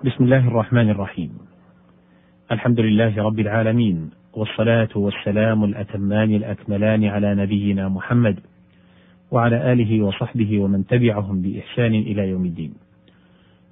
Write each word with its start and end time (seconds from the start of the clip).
بسم 0.00 0.24
الله 0.24 0.48
الرحمن 0.48 0.90
الرحيم. 0.90 1.30
الحمد 2.52 2.80
لله 2.80 3.22
رب 3.22 3.38
العالمين 3.38 4.10
والصلاة 4.34 4.88
والسلام 4.96 5.64
الأتمان 5.64 6.34
الأكملان 6.34 7.04
على 7.04 7.34
نبينا 7.34 7.88
محمد 7.88 8.40
وعلى 9.30 9.72
آله 9.72 10.02
وصحبه 10.02 10.58
ومن 10.58 10.86
تبعهم 10.86 11.42
بإحسان 11.42 11.94
إلى 11.94 12.28
يوم 12.28 12.44
الدين. 12.44 12.74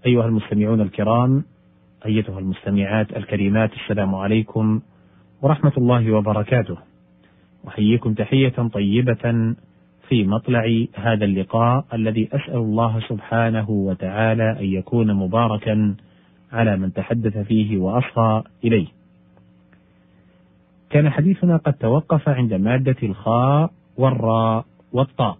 أيها 0.06 0.26
المستمعون 0.26 0.80
الكرام 0.80 1.44
أيتها 2.06 2.38
المستمعات 2.38 3.16
الكريمات 3.16 3.70
السلام 3.72 4.14
عليكم 4.14 4.80
ورحمة 5.42 5.72
الله 5.78 6.12
وبركاته. 6.12 6.76
أحييكم 7.68 8.14
تحية 8.14 8.68
طيبة 8.72 9.54
في 10.08 10.24
مطلع 10.24 10.84
هذا 10.94 11.24
اللقاء 11.24 11.84
الذي 11.94 12.28
أسأل 12.32 12.56
الله 12.56 13.00
سبحانه 13.08 13.70
وتعالى 13.70 14.56
أن 14.60 14.64
يكون 14.64 15.14
مباركا 15.14 15.94
على 16.52 16.76
من 16.76 16.92
تحدث 16.92 17.38
فيه 17.38 17.78
وأصغى 17.78 18.44
إليه. 18.64 18.86
كان 20.90 21.10
حديثنا 21.10 21.56
قد 21.56 21.72
توقف 21.72 22.28
عند 22.28 22.54
مادة 22.54 22.96
الخاء 23.02 23.72
والراء 23.96 24.64
والطاء. 24.92 25.38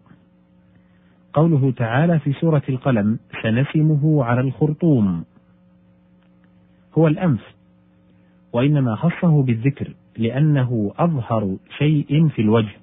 قوله 1.33 1.73
تعالى 1.77 2.19
في 2.19 2.33
سورة 2.33 2.63
القلم: 2.69 3.19
سنسمه 3.43 4.25
على 4.25 4.41
الخرطوم. 4.41 5.25
هو 6.99 7.07
الأنف، 7.07 7.55
وإنما 8.53 8.97
خصه 8.97 9.43
بالذكر 9.43 9.95
لأنه 10.17 10.93
أظهر 10.99 11.57
شيء 11.79 12.29
في 12.29 12.43
الوجه، 12.43 12.77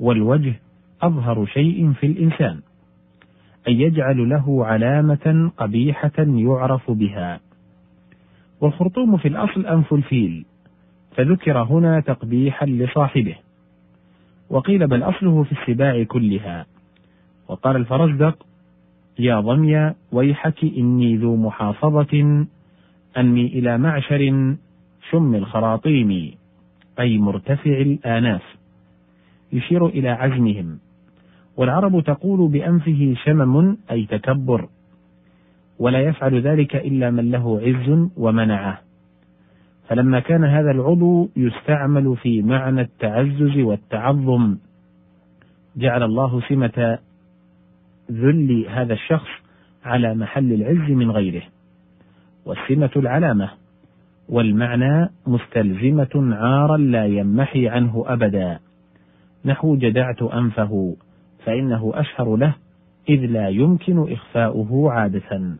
والوجه 0.00 0.54
أظهر 1.02 1.46
شيء 1.46 1.92
في 1.92 2.06
الإنسان. 2.06 2.60
أن 3.68 3.72
يجعل 3.72 4.28
له 4.28 4.66
علامة 4.66 5.50
قبيحة 5.56 6.12
يعرف 6.18 6.90
بها. 6.90 7.40
والخرطوم 8.60 9.16
في 9.16 9.28
الأصل 9.28 9.66
أنف 9.66 9.94
الفيل، 9.94 10.44
فذكر 11.16 11.62
هنا 11.62 12.00
تقبيحا 12.00 12.66
لصاحبه. 12.66 13.36
وقيل 14.50 14.86
بل 14.86 15.02
أصله 15.02 15.42
في 15.42 15.52
السباع 15.52 16.02
كلها. 16.02 16.66
وقال 17.48 17.76
الفرزدق: 17.76 18.46
يا 19.18 19.40
ضمي 19.40 19.94
ويحك 20.12 20.64
إني 20.64 21.16
ذو 21.16 21.36
محافظة 21.36 22.46
أني 23.16 23.46
إلى 23.46 23.78
معشر 23.78 24.54
شم 25.10 25.34
الخراطيم 25.34 26.34
أي 27.00 27.18
مرتفع 27.18 27.70
الآناف 27.70 28.42
يشير 29.52 29.86
إلى 29.86 30.08
عزمهم 30.08 30.78
والعرب 31.56 32.00
تقول 32.00 32.50
بأنفه 32.50 33.14
شمم 33.24 33.76
أي 33.90 34.06
تكبر 34.06 34.68
ولا 35.78 36.00
يفعل 36.00 36.40
ذلك 36.40 36.76
إلا 36.76 37.10
من 37.10 37.30
له 37.30 37.60
عز 37.60 38.08
ومنعه. 38.16 38.80
فلما 39.88 40.20
كان 40.20 40.44
هذا 40.44 40.70
العضو 40.70 41.30
يستعمل 41.36 42.16
في 42.16 42.42
معنى 42.42 42.80
التعزز 42.80 43.58
والتعظم 43.58 44.56
جعل 45.76 46.02
الله 46.02 46.40
سمة 46.48 46.98
ذل 48.10 48.66
هذا 48.68 48.92
الشخص 48.92 49.28
على 49.84 50.14
محل 50.14 50.52
العز 50.52 50.90
من 50.90 51.10
غيره 51.10 51.42
والسمة 52.46 52.90
العلامة 52.96 53.50
والمعنى 54.28 55.10
مستلزمة 55.26 56.36
عارا 56.36 56.76
لا 56.76 57.06
يمحي 57.06 57.68
عنه 57.68 58.04
أبدا. 58.06 58.58
نحو 59.44 59.76
جدعت 59.76 60.22
أنفه. 60.22 60.96
فإنه 61.46 61.92
أشهر 61.94 62.36
له 62.36 62.54
إذ 63.08 63.26
لا 63.26 63.48
يمكن 63.48 64.12
إخفاؤه 64.12 64.92
عادة. 64.92 65.56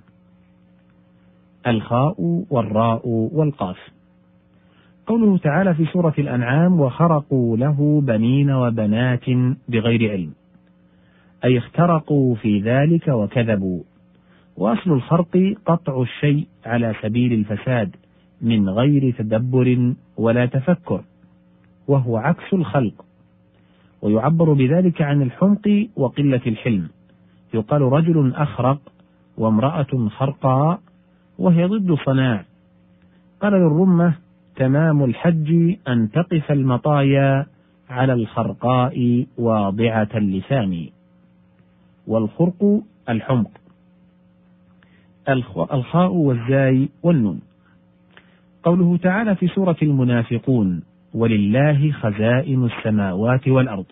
الخاء 1.66 2.44
والراء 2.50 3.08
والقاف. 3.08 3.78
قوله 5.06 5.38
تعالى 5.38 5.74
في 5.74 5.86
سورة 5.86 6.14
الأنعام 6.18 6.80
وخرقوا 6.80 7.56
له 7.56 8.00
بنين 8.00 8.50
وبنات 8.50 9.24
بغير 9.68 10.10
علم. 10.10 10.32
أي 11.44 11.58
اخترقوا 11.58 12.34
في 12.34 12.60
ذلك 12.60 13.08
وكذبوا. 13.08 13.82
وأصل 14.56 14.92
الخرق 14.92 15.54
قطع 15.66 16.02
الشيء 16.02 16.46
على 16.66 16.94
سبيل 17.02 17.32
الفساد 17.32 17.96
من 18.42 18.68
غير 18.68 19.14
تدبر 19.18 19.94
ولا 20.16 20.46
تفكر 20.46 21.04
وهو 21.88 22.16
عكس 22.16 22.52
الخلق. 22.52 23.05
ويعبر 24.02 24.52
بذلك 24.52 25.02
عن 25.02 25.22
الحمق 25.22 25.88
وقلة 25.96 26.40
الحلم. 26.46 26.88
يقال 27.54 27.82
رجل 27.82 28.34
أخرق 28.34 28.78
وامرأة 29.38 30.08
خرقاء 30.08 30.80
وهي 31.38 31.64
ضد 31.64 31.96
صناع. 32.04 32.44
قال 33.40 33.52
للرمة 33.52 34.14
تمام 34.56 35.04
الحج 35.04 35.76
أن 35.88 36.10
تقف 36.10 36.52
المطايا 36.52 37.46
على 37.90 38.12
الخرقاء 38.12 39.26
واضعة 39.38 40.08
اللسان. 40.14 40.86
والخرق 42.06 42.80
الحمق. 43.08 43.50
الخاء 45.72 46.12
والزاي 46.12 46.88
والنون. 47.02 47.40
قوله 48.62 48.96
تعالى 48.96 49.34
في 49.34 49.48
سورة 49.48 49.76
المنافقون 49.82 50.82
ولله 51.14 51.92
خزائن 51.92 52.64
السماوات 52.64 53.48
والأرض. 53.48 53.86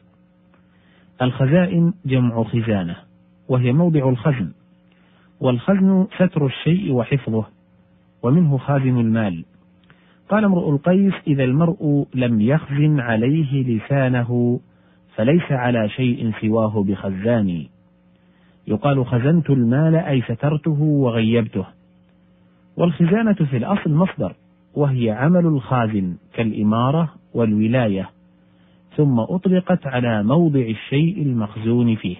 الخزائن 1.22 1.92
جمع 2.06 2.42
خزانة 2.42 2.96
وهي 3.48 3.72
موضع 3.72 4.08
الخزن 4.08 4.52
والخزن 5.40 6.06
ستر 6.16 6.46
الشيء 6.46 6.92
وحفظه 6.92 7.44
ومنه 8.22 8.58
خازن 8.58 8.98
المال. 9.00 9.44
قال 10.28 10.44
امرؤ 10.44 10.70
القيس 10.70 11.14
إذا 11.26 11.44
المرء 11.44 12.06
لم 12.14 12.40
يخزن 12.40 13.00
عليه 13.00 13.76
لسانه 13.76 14.60
فليس 15.16 15.52
على 15.52 15.88
شيء 15.88 16.32
سواه 16.40 16.82
بخزان. 16.82 17.66
يقال 18.68 19.06
خزنت 19.06 19.50
المال 19.50 19.94
أي 19.94 20.22
سترته 20.22 20.82
وغيبته. 20.82 21.66
والخزانة 22.76 23.34
في 23.34 23.56
الأصل 23.56 23.90
مصدر 23.90 24.34
وهي 24.76 25.10
عمل 25.10 25.46
الخازن 25.46 26.16
كالإمارة 26.34 27.12
والولاية 27.34 28.10
ثم 28.96 29.20
أطلقت 29.20 29.86
على 29.86 30.22
موضع 30.22 30.60
الشيء 30.60 31.22
المخزون 31.22 31.96
فيه. 31.96 32.16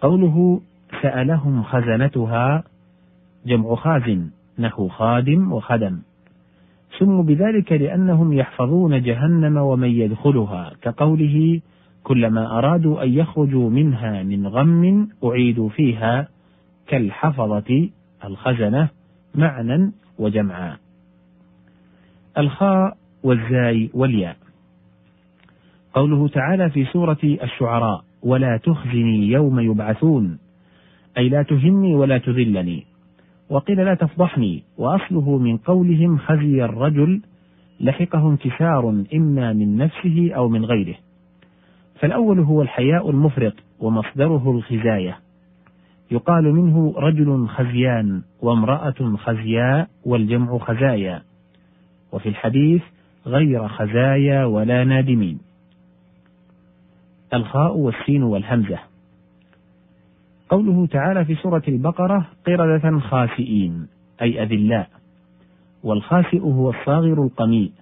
قوله 0.00 0.60
سألهم 1.02 1.62
خزنتها 1.62 2.64
جمع 3.46 3.74
خازن 3.74 4.30
نحو 4.58 4.88
خادم 4.88 5.52
وخدم. 5.52 5.98
سموا 6.98 7.22
بذلك 7.22 7.72
لأنهم 7.72 8.32
يحفظون 8.32 9.02
جهنم 9.02 9.56
ومن 9.56 9.88
يدخلها 9.88 10.72
كقوله 10.82 11.60
كلما 12.04 12.58
أرادوا 12.58 13.02
أن 13.04 13.12
يخرجوا 13.12 13.70
منها 13.70 14.22
من 14.22 14.46
غم 14.46 15.08
أعيدوا 15.24 15.68
فيها 15.68 16.28
كالحفظة 16.86 17.88
الخزنة 18.24 18.88
معنى 19.34 19.92
وجمعا. 20.18 20.81
الخاء 22.38 22.96
والزاي 23.22 23.90
والياء. 23.94 24.36
قوله 25.94 26.28
تعالى 26.28 26.70
في 26.70 26.84
سورة 26.84 27.18
الشعراء 27.24 28.04
ولا 28.22 28.56
تخزني 28.56 29.28
يوم 29.28 29.60
يبعثون 29.60 30.38
أي 31.18 31.28
لا 31.28 31.42
تهني 31.42 31.94
ولا 31.94 32.18
تذلني 32.18 32.84
وقيل 33.50 33.84
لا 33.84 33.94
تفضحني 33.94 34.62
وأصله 34.78 35.38
من 35.38 35.56
قولهم 35.56 36.18
خزي 36.18 36.64
الرجل 36.64 37.20
لحقه 37.80 38.30
انكسار 38.30 39.04
إما 39.14 39.52
من 39.52 39.76
نفسه 39.76 40.32
أو 40.36 40.48
من 40.48 40.64
غيره 40.64 40.94
فالأول 42.00 42.40
هو 42.40 42.62
الحياء 42.62 43.10
المفرط 43.10 43.54
ومصدره 43.80 44.50
الخزاية. 44.50 45.18
يقال 46.10 46.52
منه 46.52 46.94
رجل 46.96 47.48
خزيان 47.48 48.22
وامرأة 48.40 49.16
خزياء 49.16 49.88
والجمع 50.04 50.58
خزايا. 50.58 51.22
وفي 52.12 52.28
الحديث 52.28 52.82
غير 53.26 53.68
خزايا 53.68 54.44
ولا 54.44 54.84
نادمين. 54.84 55.38
الخاء 57.34 57.76
والسين 57.76 58.22
والهمزة. 58.22 58.78
قوله 60.48 60.86
تعالى 60.86 61.24
في 61.24 61.34
سورة 61.34 61.62
البقرة 61.68 62.28
قردة 62.46 62.98
خاسئين 62.98 63.86
أي 64.22 64.42
أذلاء. 64.42 64.88
والخاسئ 65.82 66.40
هو 66.40 66.70
الصاغر 66.70 67.22
القميء. 67.24 67.72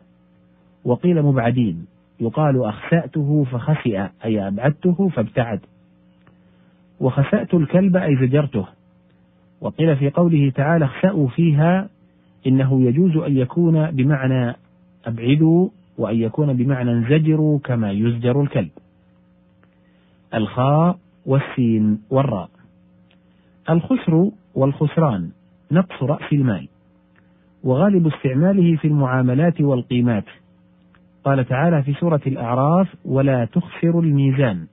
وقيل 0.84 1.22
مبعدين 1.22 1.86
يقال 2.20 2.64
أخسأته 2.64 3.44
فخسئ 3.52 4.06
أي 4.24 4.48
أبعدته 4.48 5.08
فابتعد. 5.08 5.60
وخسأت 7.00 7.54
الكلب 7.54 7.96
أي 7.96 8.16
زجرته. 8.16 8.66
وقيل 9.60 9.96
في 9.96 10.10
قوله 10.10 10.50
تعالى 10.50 10.84
اخسأوا 10.84 11.28
فيها 11.28 11.88
إنه 12.46 12.82
يجوز 12.82 13.16
أن 13.16 13.36
يكون 13.36 13.90
بمعنى 13.90 14.56
أبعدوا 15.06 15.68
وأن 15.98 16.16
يكون 16.16 16.52
بمعنى 16.52 16.92
انزجروا 16.92 17.58
كما 17.58 17.90
يزجر 17.90 18.42
الكلب. 18.42 18.70
الخاء 20.34 20.98
والسين 21.26 22.02
والراء. 22.10 22.50
الخسر 23.70 24.30
والخسران 24.54 25.30
نقص 25.72 26.02
رأس 26.02 26.32
المال. 26.32 26.68
وغالب 27.64 28.06
استعماله 28.06 28.76
في 28.76 28.88
المعاملات 28.88 29.60
والقيمات. 29.60 30.24
قال 31.24 31.44
تعالى 31.44 31.82
في 31.82 31.94
سورة 31.94 32.20
الأعراف 32.26 32.94
ولا 33.04 33.44
تخسروا 33.44 34.02
الميزان 34.02 34.66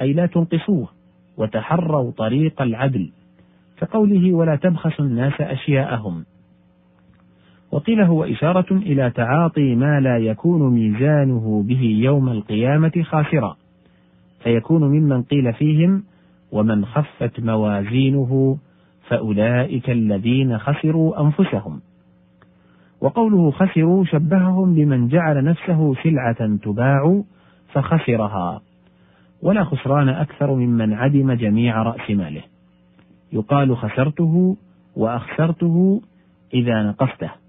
أي 0.00 0.12
لا 0.12 0.26
تنقصوه 0.26 0.88
وتحروا 1.36 2.10
طريق 2.10 2.62
العدل. 2.62 3.10
كقوله 3.80 4.32
ولا 4.32 4.56
تبخسوا 4.56 5.04
الناس 5.04 5.40
أشياءهم 5.40 6.24
وقيل 7.72 8.00
هو 8.00 8.24
إشارة 8.24 8.72
إلى 8.72 9.10
تعاطي 9.10 9.74
ما 9.74 10.00
لا 10.00 10.18
يكون 10.18 10.72
ميزانه 10.72 11.64
به 11.68 11.82
يوم 11.82 12.28
القيامة 12.28 12.92
خاسرا. 13.02 13.56
فيكون 14.42 14.82
ممن 14.82 15.22
قيل 15.22 15.52
فيهم 15.52 16.02
ومن 16.52 16.84
خفت 16.84 17.40
موازينه 17.40 18.58
فأولئك 19.08 19.90
الذين 19.90 20.58
خسروا 20.58 21.22
أنفسهم. 21.22 21.80
وقوله 23.00 23.50
خسروا 23.50 24.04
شبههم 24.04 24.74
بمن 24.74 25.08
جعل 25.08 25.44
نفسه 25.44 25.94
سلعة 25.94 26.56
تباع 26.56 27.22
فخسرها. 27.72 28.60
ولا 29.42 29.64
خسران 29.64 30.08
أكثر 30.08 30.54
ممن 30.54 30.92
عدم 30.92 31.32
جميع 31.32 31.82
رأس 31.82 32.10
ماله. 32.10 32.42
يقال 33.32 33.76
خسرته 33.76 34.56
وأخسرته 34.96 36.02
إذا 36.54 36.82
نقصته. 36.82 37.41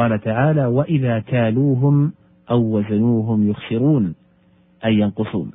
قال 0.00 0.20
تعالى 0.20 0.66
وإذا 0.66 1.18
كالوهم 1.18 2.12
أو 2.50 2.78
وزنوهم 2.78 3.50
يخسرون 3.50 4.14
أي 4.84 4.94
ينقصون. 4.94 5.50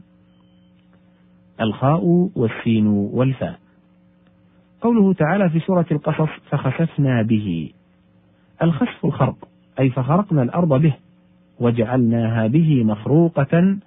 الخاء 1.62 2.30
والسين 2.36 2.88
والفاء. 2.88 3.60
قوله 4.82 5.14
تعالى 5.14 5.50
في 5.50 5.60
سورة 5.60 5.86
القصص 5.92 6.30
فخسفنا 6.50 7.22
به. 7.22 7.72
الخسف 8.64 9.06
الخرق 9.06 9.36
أي 9.80 9.90
فخرقنا 9.90 10.44
الأرض 10.44 10.82
به 10.82 10.94
وجعلناها 11.60 12.48
به 12.48 12.84
مخروقة 12.84 13.78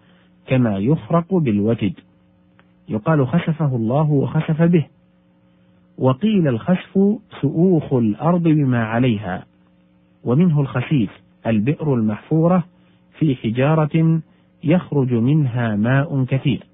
كما 0.47 0.79
يخرق 0.79 1.35
بالوتد. 1.35 1.95
يقال 2.89 3.27
خسفه 3.27 3.77
الله 3.77 4.11
وخسف 4.11 4.63
به. 4.63 4.87
وقيل 5.99 6.49
الخسف 6.49 7.19
سؤوخ 7.41 7.93
الأرض 7.93 8.43
بما 8.43 8.85
عليها. 8.85 9.48
ومنه 10.29 10.61
الخسيف 10.61 11.11
البئر 11.47 11.95
المحفورة 11.95 12.65
في 13.19 13.37
حجارة 13.37 14.21
يخرج 14.65 15.13
منها 15.13 15.77
ماء 15.77 16.25
كثير. 16.25 16.67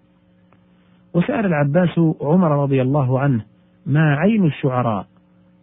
وسأل 1.15 1.47
العباس 1.47 1.99
عمر 2.21 2.63
رضي 2.63 2.83
الله 2.83 3.21
عنه 3.21 3.45
ما 3.87 4.17
عين 4.17 4.45
الشعراء؟ 4.45 5.07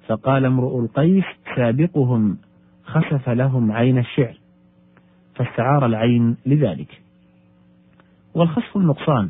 فقال 0.08 0.46
امرؤ 0.46 0.80
القيس 0.80 1.24
سابقهم 1.56 2.38
خسف 2.86 3.30
لهم 3.30 3.72
عين 3.72 3.98
الشعر. 3.98 4.38
فاستعار 5.36 5.86
العين 5.86 6.38
لذلك. 6.46 7.02
والخسف 8.36 8.78
النقصان. 8.78 9.30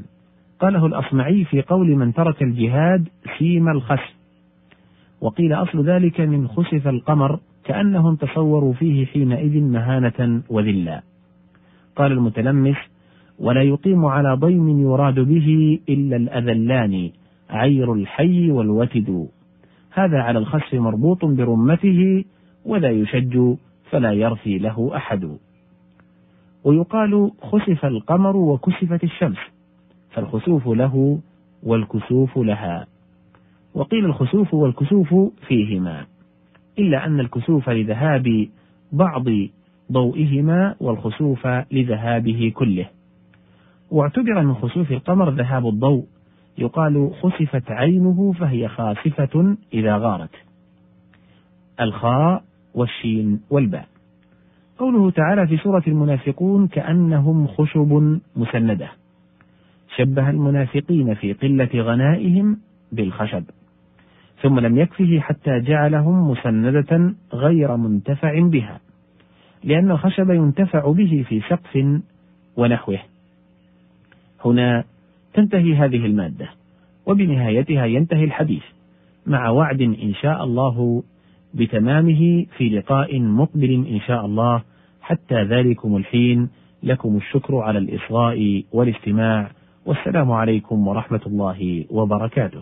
قاله 0.59 0.85
الأصمعي 0.85 1.45
في 1.45 1.61
قول 1.61 1.87
من 1.95 2.13
ترك 2.13 2.43
الجهاد 2.43 3.07
سيم 3.37 3.69
الخسف. 3.69 4.13
وقيل 5.21 5.53
أصل 5.53 5.85
ذلك 5.85 6.21
من 6.21 6.47
خسف 6.47 6.87
القمر 6.87 7.39
كأنهم 7.65 8.15
تصوروا 8.15 8.73
فيه 8.73 9.05
حينئذ 9.05 9.61
مهانة 9.61 10.41
وذلا. 10.49 11.01
قال 11.95 12.11
المتلمس 12.11 12.77
ولا 13.39 13.61
يقيم 13.61 14.05
على 14.05 14.33
ضيم 14.33 14.79
يراد 14.79 15.19
به 15.19 15.79
إلا 15.89 16.15
الأذلان 16.15 17.09
عير 17.49 17.93
الحي 17.93 18.51
والوتد. 18.51 19.27
هذا 19.91 20.17
على 20.21 20.39
الخسف 20.39 20.73
مربوط 20.73 21.25
برمته 21.25 22.23
ولا 22.65 22.89
يشج 22.89 23.55
فلا 23.89 24.11
يرثي 24.11 24.57
له 24.57 24.91
أحد. 24.95 25.37
ويقال 26.63 27.31
خسف 27.41 27.85
القمر 27.85 28.37
وكسفت 28.37 29.03
الشمس. 29.03 29.37
فالخسوف 30.11 30.67
له 30.67 31.19
والكسوف 31.63 32.37
لها. 32.37 32.87
وقيل 33.75 34.05
الخسوف 34.05 34.53
والكسوف 34.53 35.15
فيهما. 35.47 36.05
إلا 36.79 37.06
أن 37.06 37.19
الكسوف 37.19 37.69
لذهاب 37.69 38.47
بعض 38.91 39.25
ضوئهما 39.91 40.75
والخسوف 40.79 41.47
لذهابه 41.71 42.51
كله. 42.56 42.85
واعتبر 43.91 44.41
من 44.41 44.53
خسوف 44.53 44.91
القمر 44.91 45.29
ذهاب 45.29 45.68
الضوء. 45.68 46.06
يقال 46.57 47.12
خسفت 47.21 47.71
عينه 47.71 48.31
فهي 48.39 48.68
خاسفة 48.68 49.56
إذا 49.73 49.97
غارت. 49.97 50.35
الخاء 51.81 52.44
والشين 52.75 53.41
والباء. 53.50 53.88
قوله 54.77 55.12
تعالى 55.12 55.47
في 55.47 55.57
سورة 55.57 55.83
المنافقون 55.88 56.68
كأنهم 56.68 57.47
خشب 57.47 58.19
مسندة. 58.35 58.89
شبه 59.97 60.29
المنافقين 60.29 61.13
في 61.13 61.33
قلة 61.33 61.69
غنائهم 61.75 62.57
بالخشب. 62.91 63.44
ثم 64.41 64.59
لم 64.59 64.77
يكفه 64.77 65.19
حتى 65.19 65.59
جعلهم 65.59 66.31
مسندة 66.31 67.15
غير 67.33 67.77
منتفع 67.77 68.39
بها 68.39 68.79
لأن 69.63 69.91
الخشب 69.91 70.29
ينتفع 70.29 70.91
به 70.91 71.25
في 71.27 71.41
سقف 71.41 72.01
ونحوه. 72.57 72.99
هنا 74.45 74.83
تنتهي 75.33 75.75
هذه 75.75 76.05
المادة 76.05 76.49
وبنهايتها 77.05 77.85
ينتهي 77.85 78.23
الحديث 78.23 78.63
مع 79.25 79.49
وعد 79.49 79.81
إن 79.81 80.13
شاء 80.13 80.44
الله 80.44 81.03
بتمامه 81.53 82.45
في 82.57 82.69
لقاء 82.69 83.19
مقبل 83.19 83.71
إن 83.71 83.99
شاء 83.99 84.25
الله. 84.25 84.63
حتى 85.01 85.44
ذلكم 85.44 85.97
الحين 85.97 86.49
لكم 86.83 87.17
الشكر 87.17 87.55
على 87.55 87.79
الإصغاء 87.79 88.63
والاستماع 88.71 89.51
والسلام 89.85 90.31
عليكم 90.31 90.87
ورحمة 90.87 91.21
الله 91.25 91.85
وبركاته. 91.89 92.61